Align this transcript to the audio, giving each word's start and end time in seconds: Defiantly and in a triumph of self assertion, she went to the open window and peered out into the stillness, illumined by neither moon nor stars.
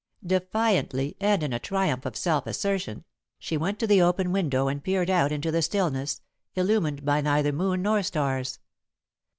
Defiantly 0.25 1.15
and 1.21 1.43
in 1.43 1.53
a 1.53 1.59
triumph 1.59 2.07
of 2.07 2.15
self 2.17 2.47
assertion, 2.47 3.03
she 3.37 3.55
went 3.55 3.77
to 3.77 3.85
the 3.85 4.01
open 4.01 4.31
window 4.31 4.67
and 4.67 4.83
peered 4.83 5.11
out 5.11 5.31
into 5.31 5.51
the 5.51 5.61
stillness, 5.61 6.21
illumined 6.55 7.05
by 7.05 7.21
neither 7.21 7.51
moon 7.51 7.83
nor 7.83 8.01
stars. 8.01 8.57